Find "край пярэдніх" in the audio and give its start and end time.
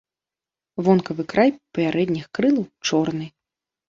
1.33-2.25